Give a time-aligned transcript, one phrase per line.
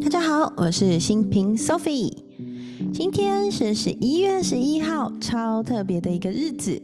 [0.00, 2.16] 大家好，我是新平 Sophie。
[2.92, 6.80] 今天是十一月十一号，超特别的一个日子。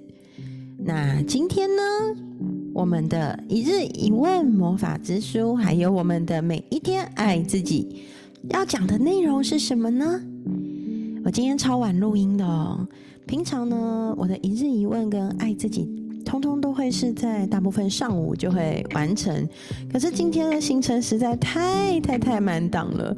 [0.76, 1.82] 那今天呢，
[2.74, 8.02] 我们的一日一问魔法之书，还有我们的每一天爱自己，
[8.50, 10.20] 要讲的内容是什么呢？
[11.24, 12.86] 我今天超晚录音的哦。
[13.24, 15.88] 平常呢，我的一日一问跟爱自己，
[16.26, 19.48] 通通都会是在大部分上午就会完成。
[19.90, 23.16] 可是今天的行程实在太太太满档了，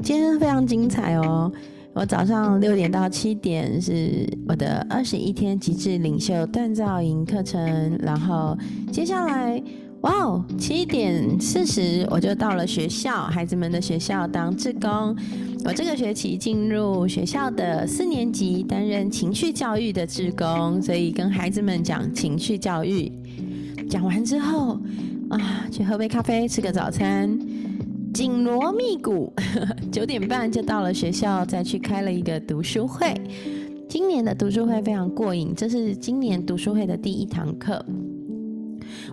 [0.00, 1.52] 今天非常精彩哦。
[1.92, 8.56] 我早上六点到七点是我的二十一天极致领袖锻造营课程，然后
[8.92, 9.62] 接下来，
[10.04, 15.16] 哇哦，七点四十我就到了学校，孩子们的学校当志工。
[15.64, 23.10] 我这个学期进入学校的四年级，担任情绪教育的志工，所以跟孩子们讲情绪教育。
[23.88, 24.78] 讲完之后，
[25.30, 27.38] 啊，去喝杯咖啡，吃个早餐，
[28.12, 29.32] 紧锣密鼓，
[29.90, 33.14] 九点半就到了学校，再去开了一个读书会。
[33.88, 37.82] 今年的读书会非常过瘾，这是今年读书会的第一堂课。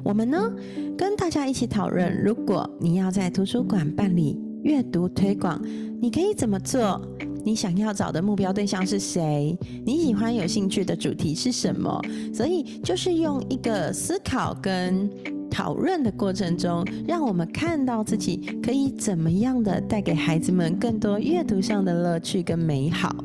[0.04, 0.52] 我们呢，
[0.98, 5.62] 跟大家一起讨论，如果你要在图书馆办理阅读推广。
[6.02, 7.00] 你可以怎么做？
[7.46, 9.56] 你想要找的目标对象是谁？
[9.86, 12.02] 你喜欢有兴趣的主题是什么？
[12.34, 15.08] 所以就是用一个思考跟
[15.48, 23.16] 讨论的过程中，让我们看到自己可以怎么样的带给孩子们更多阅读上的乐趣跟美好。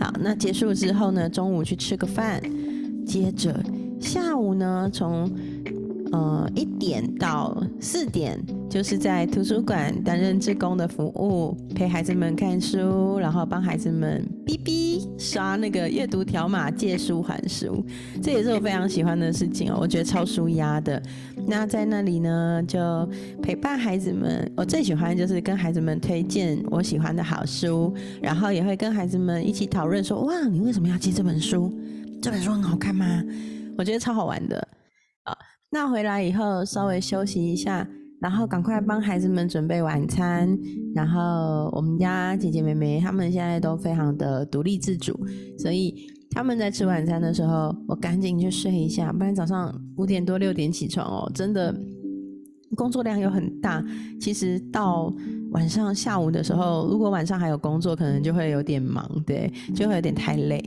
[0.00, 1.28] 好，那结束之后呢？
[1.28, 2.40] 中午去吃个饭，
[3.06, 3.62] 接着
[4.00, 5.30] 下午呢，从
[6.12, 8.40] 呃一点到四点。
[8.70, 17.84] 就是在图书馆担任志工的服务，陪孩子们看书，然后帮孩子们哔哔刷那个阅读条码，借书还书，
[18.22, 19.76] 这也是我非常喜欢的事情哦。
[19.78, 21.02] 我觉得超舒压的。
[21.46, 23.06] 那在那里呢，就
[23.42, 24.50] 陪伴孩子们。
[24.56, 31.70] 我最喜欢就是跟孩子们推荐我喜欢的好书，然后也会跟孩子们一起讨论说：哇，你为什么要借这本书？
[32.22, 33.22] 这本书很好看吗？
[33.76, 34.66] 我觉得超好玩的
[35.24, 35.36] 啊。
[35.70, 37.88] 那回来以后稍微休息一下。
[38.20, 40.56] 然后赶快帮孩子们准备晚餐，
[40.94, 45.12] 然后我们家姐姐妹妹他们现在都非常的独立自主，
[45.58, 51.76] 所以他们在吃晚餐的时候，我赶紧去睡一下，不然早上五点多六点起床哦，真的
[52.76, 53.84] 工作量又很大。
[54.20, 55.12] 其实到
[55.50, 60.62] 晚上下午的时候，如果晚上还有工作，可能就会有点忙，对，就会有点太累。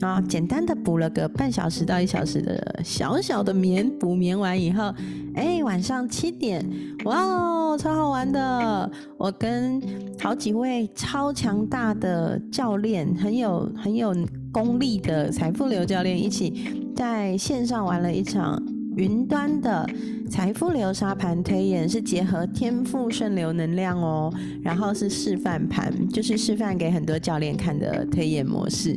[0.00, 4.94] 啊，简单的补了个半小时到一小时的小小的眠，补眠完以后，
[5.34, 6.64] 哎，晚上七点，
[7.04, 8.90] 哇，超好玩的！
[9.16, 9.82] 我跟
[10.20, 14.14] 好几位超强大的教练，很有很有
[14.52, 18.62] 功力的财富流教练一起在线上玩了一场
[18.96, 19.84] 云端的
[20.30, 24.32] 财富流沙盘推演，是结合天赋顺流能量哦，
[24.62, 28.96] 然后是示范盘，就是示范给很多教练看的推演模式。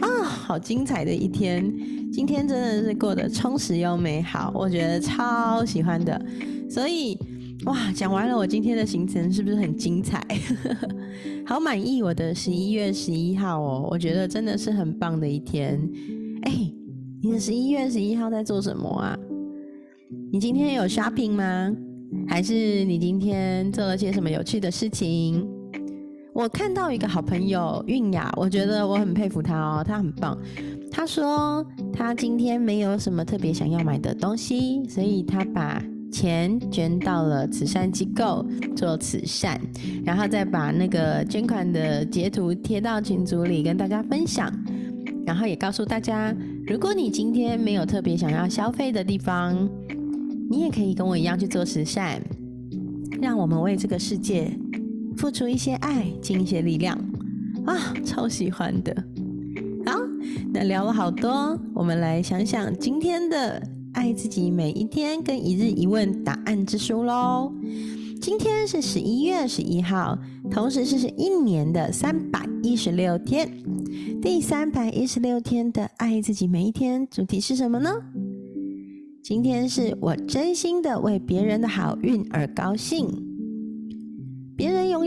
[0.00, 1.72] 啊，好精彩的一天！
[2.12, 6.20] 今天真的是过得充实又美好，我觉得超喜欢的。
[6.68, 7.16] 所以，
[7.66, 10.20] 哇，讲完了我今天的行程，是不是很精彩？
[11.46, 15.80] 好满意我的十一月十一号哦，我觉得真的是很棒的一天。
[16.42, 16.52] 哎，
[17.22, 19.18] 你的十一月十一号在做什么啊？
[20.32, 21.74] 你今天有 shopping 吗？
[22.26, 25.46] 还是你今天做了些什么有趣的事情？
[26.32, 30.38] 我看到一个好朋友韵雅，我觉得我很佩服他哦，他很棒。
[30.90, 38.44] 他说他今天没有什么特别想要买的东西，所以他把钱捐到了慈善机构
[38.76, 39.60] 做慈善，
[40.04, 44.52] 然后再把那个捐款的截图贴到群组里跟大家分享，
[45.26, 46.34] 然后也告诉大家，
[46.66, 49.68] 如果你今天没有特别想要消费的地方，
[50.48, 52.20] 你也可以跟我一样去做慈善，
[53.20, 54.50] 让我们为这个世界。
[55.20, 56.96] 付出一些爱，尽一些力量，
[57.66, 59.04] 啊，超喜欢的。
[59.84, 60.00] 好，
[60.50, 67.52] 那聊了好多，我们来想想今天的爱自己每一天跟一日一问答案之书喽。
[68.18, 70.18] 今天是十一月十一号，
[70.50, 73.46] 同时是是一年的三百一十六天。
[74.22, 77.90] 第三百一十六天的爱自己每一天主题是什么呢？
[79.22, 83.29] 今天是我真心的为别人的好运而高兴。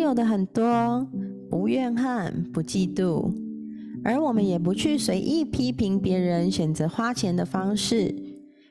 [0.04, 1.08] 有的很多，
[1.50, 3.32] 不怨恨，不嫉妒，
[4.04, 8.14] 而我们也不去随意批评别人选择花钱的方式。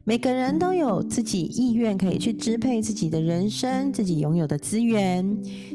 [0.05, 5.25] 每个人都有自己意愿可以去支配自己的人生，自己拥有的资源。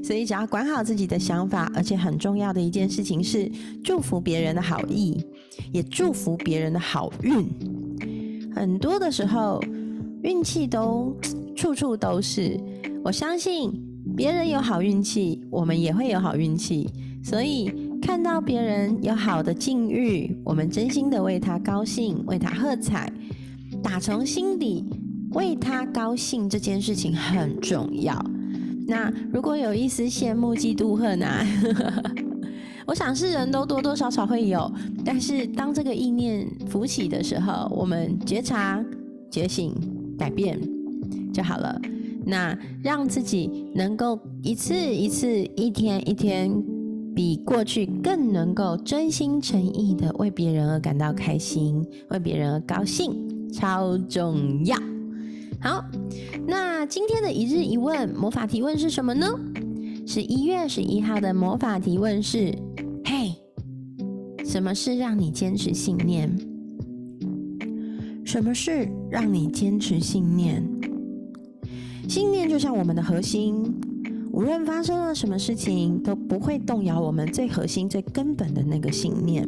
[0.04, 3.52] 所以只要管好自己的想法，而且很重要的一件事情是
[3.84, 5.26] 祝福别人的好意，
[5.72, 8.54] 也祝福别人的好运。
[8.54, 9.60] 很多的时候，
[10.22, 11.16] 运气都
[11.56, 12.60] 处处都是。
[13.04, 13.87] 我相信。
[14.16, 16.90] 别人有好运气，我们也会有好运气。
[17.24, 17.72] 所以
[18.02, 23.12] 看到别人有好的境遇，我们真心的为他高兴，为他喝彩，
[23.84, 24.86] 打从心底
[25.32, 28.24] 为他高兴这件事情很重要。
[28.88, 31.46] 那如果有一丝羡慕、嫉妒、恨啊，
[32.88, 34.72] 我想是人都多多少少会有。
[35.04, 38.82] 但是当这个意念浮起的时候，我们觉察、
[39.30, 39.76] 觉醒、
[40.18, 40.58] 改变
[41.34, 41.78] 就好了。
[42.30, 46.52] 那让自己能够一次一次、一天一天，
[47.16, 54.78] 比过去更能够真心诚意的为别人而感到开心，为别人而高兴，超重要。
[55.62, 55.84] 好，
[56.46, 59.26] 那今天的一日一问魔法提问是什么呢？
[60.06, 62.54] 是一月十一号的魔法提问是：
[63.06, 63.34] 嘿，
[64.46, 66.30] 什么是让你坚持信念？
[68.26, 70.62] 什么是让你坚持信念？
[72.08, 73.74] 信念就像我们的核心，
[74.32, 79.48] 无论发生了什么事情，都不会动摇我们最核心、最根本的那个信念。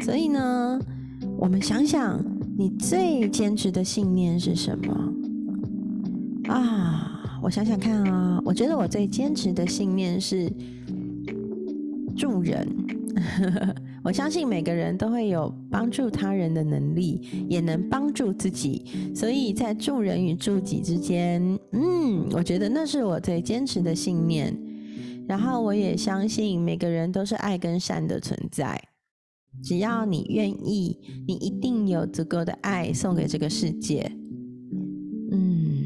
[0.00, 0.80] 所以呢，
[1.36, 2.22] 我们想想。
[2.60, 5.14] 你最坚持的信念是什么
[6.52, 7.22] 啊？
[7.40, 10.52] 我想想看啊，我觉得我最坚持的信念是
[12.16, 12.66] 助人。
[14.08, 18.86] 我相信每个人都会有帮助他人的能力，也能帮助自己。
[19.14, 24.58] 所以在助人与助己之间，嗯，我觉得那是我最坚持的信念。
[25.28, 28.82] 然后我也相信每个人都是爱跟善的存在。
[29.62, 30.96] 只要你愿意，
[31.26, 34.10] 你一定有足够的爱送给这个世界。
[35.30, 35.84] 嗯，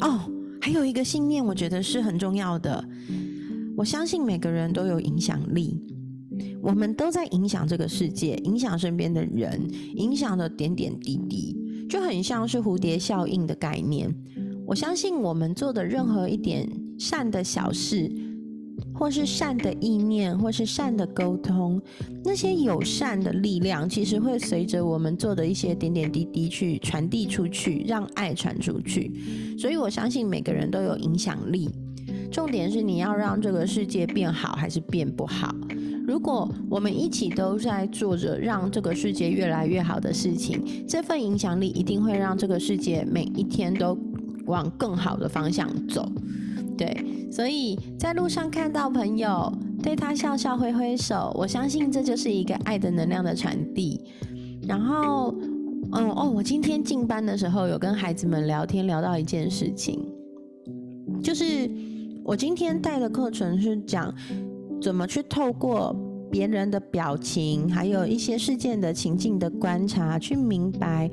[0.00, 0.18] 哦，
[0.60, 2.84] 还有一个信念，我觉得是很重要的。
[3.76, 5.80] 我相信每个人都有影响力，
[6.62, 9.60] 我们都在影响这个世界，影响身边的人，
[9.94, 11.56] 影响的点点滴滴，
[11.88, 14.14] 就很像是蝴蝶效应的概念。
[14.66, 16.68] 我相信我们做的任何一点
[16.98, 18.10] 善的小事。
[18.94, 21.80] 或是善的意念，或是善的沟通，
[22.24, 29.56] 那些友善的力量，其实会随着我们做的一些点点滴滴去传递出去，让爱传出去。
[29.58, 31.68] 所以我相信每个人都有影响力。
[32.30, 35.54] 重点是你要让这个世界变好还是变不好。
[36.12, 43.96] 如果我们一起都在做着让这个世界越来越好的事情，这份影响力一定会让这个世界每一天都
[44.44, 46.06] 往更好的方向走。
[46.76, 46.94] 对，
[47.32, 49.50] 所以在路上看到朋友，
[49.82, 53.98] 对他笑笑挥挥手，我相信这就是一个爱的能量的传递。
[54.68, 55.34] 然后，
[55.92, 60.06] 嗯哦，我今天进班的时候有跟孩子们聊天，聊到一件事情，
[61.22, 61.70] 就是
[62.22, 64.14] 我今天带的课程是讲
[64.82, 65.96] 怎么去透过
[66.30, 71.08] 别人的表情，还有一些事件的情境的观察，去明白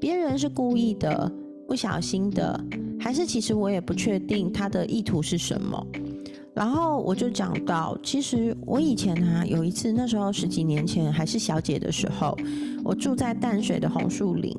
[0.00, 1.30] 别人是故意的。
[1.66, 2.58] 不小心的，
[2.98, 5.86] 还是其实我也不确定他的意图是什么。
[6.54, 12.34] 然后我就讲到，其实我以前啊有一次，那时候十几年前还是小姐的时候，
[12.82, 14.56] 我住在淡水的红树林，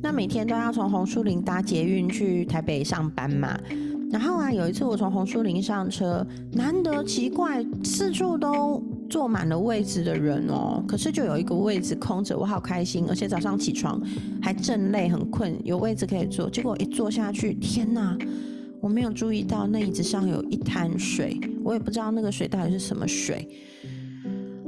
[0.00, 3.54] 那每天都要从红树林搭捷运去台北上班嘛。
[4.10, 8.82] 然后啊有一次我从红树林上车，难得奇怪，四处都。
[9.08, 14.02] 坐满了位置的人哦，可是就有一个位置空着，我好开心，而且早上起床
[14.42, 16.50] 还正累很困，有位置可以坐。
[16.50, 18.18] 结果一坐下去，天哪！
[18.80, 23.48] 我没有注意到那椅子上有一滩水，我也不知道那个水到底是什么水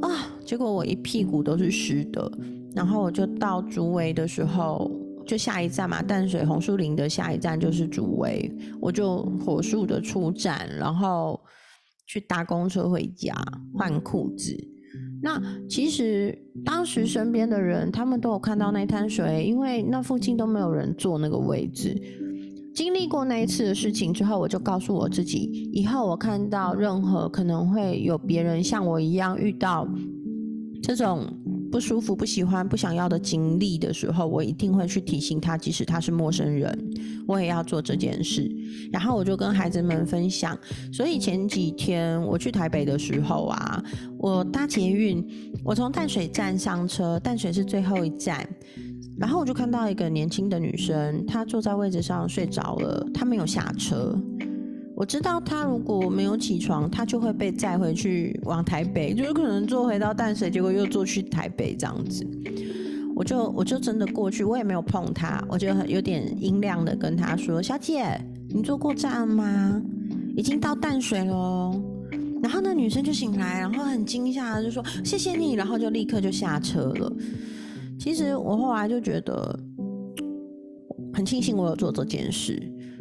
[0.00, 0.08] 啊！
[0.46, 2.30] 结果我一屁股都是湿的。
[2.76, 4.88] 然后我就到竹围的时候，
[5.28, 11.40] 就下一站嘛，淡水红树林的下一站就是竹围，我就火速的出站，然后。
[12.10, 13.34] 去搭公车回家
[13.74, 14.56] 换裤子，
[15.20, 21.94] 那其实当时身边的人他们都有看到那滩水，因为那附近都没有人坐那个位置。
[22.74, 29.86] 经历过那一次的事情之后，我就告诉我自己，以后我看到任何可能会有别人像我一样遇到
[30.82, 31.26] 这种。
[31.70, 36.76] 不舒服、不喜欢、不想要的经历的时候，我一定会去提醒他，即使他是陌生人，
[37.26, 38.50] 我也要做这件事。
[38.92, 40.58] 然后我就跟孩子们分享。
[40.92, 43.82] 所以前几天我去台北的时候啊，
[44.18, 45.24] 我搭捷运，
[45.64, 48.48] 我从淡水站上车，淡水是最后一站，
[49.18, 54.18] 然后我就看到一个年轻的女生，她坐在位置上睡着了，她没有下车。
[54.98, 62.26] 我知道他如果没有起床，他就会被载回去往台北，就有可能坐回到淡水，结果又坐去台北这样子。
[63.14, 69.80] 我就我就真的过去，我也没有碰他，我就有点音量的跟他说：“小姐，你坐过站吗？
[70.36, 71.80] 已经到淡水喽。”
[72.42, 77.12] 然后那女生就醒来，然后很惊吓，就说：“谢谢你。”然后就立刻就下车了。
[78.00, 79.56] 其实我后来就觉得
[81.14, 82.60] 很庆幸我有做这件事。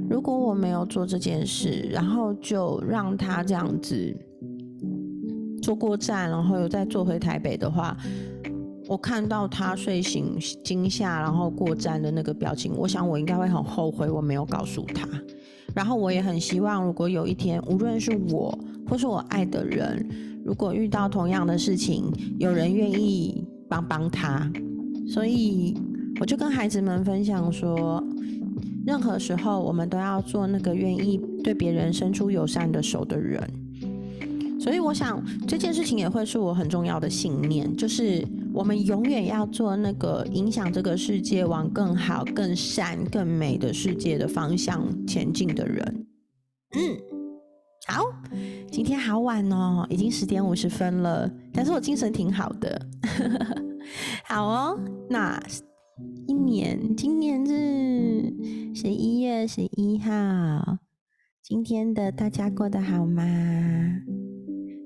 [0.10, 4.16] 如果我没有做这件事，然后就让他这样子
[5.62, 7.98] 坐过站，然后又再坐回台北的话，
[8.88, 15.08] 我看到他睡醒惊吓，然后过站的那个表情，我想我应该会很后悔我没有告诉他。
[15.76, 18.58] 然后我也很希望，如果有一天，无论是我
[18.90, 20.08] 或是我爱的人，
[20.44, 24.50] 如果遇到同样的事情，有人愿意帮帮他，
[25.08, 25.76] 所以
[26.20, 28.02] 我就跟孩子们分享说，
[28.88, 33.46] 任何时候我们都要做那个愿意对别人伸出友善的手的人。
[34.58, 46.06] 所以我想这件事情也会是我很重要的信念，就是我们永远要做那个影响这个世界往更好、更善、更美的世界的方向前进的人。
[46.76, 46.98] 嗯，
[47.88, 48.04] 好，
[48.72, 52.82] 今天好晚哦，已经十点五十分了，但是我精神挺好的。
[54.24, 54.80] 好哦，
[55.10, 55.42] 那
[56.28, 57.54] 一年，今年是
[58.80, 60.78] 十一月十一号，
[61.42, 63.24] 今天的大家过得好吗？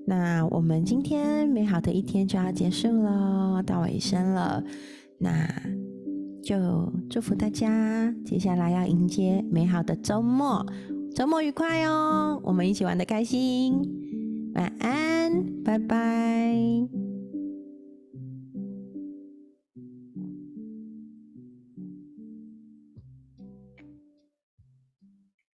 [0.07, 4.63] 那我们今天美好的一天就要结束了，到尾声了。
[5.19, 5.45] 那
[6.41, 10.65] 就祝福大家，接下来要迎接美好的周末，
[11.13, 12.39] 周末愉快哦！
[12.45, 13.73] 我们一起玩的开心，
[14.53, 17.00] 晚安，拜拜。